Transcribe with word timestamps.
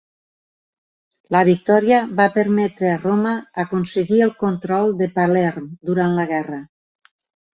La 1.35 1.41
victòria 1.49 1.97
va 2.21 2.25
permetre 2.37 2.87
a 2.91 2.95
Roma 3.03 3.33
aconseguir 3.65 4.21
el 4.27 4.33
control 4.39 4.97
de 5.03 5.09
Palerm 5.19 5.71
durant 5.91 6.17
la 6.21 6.25
guerra. 6.33 6.61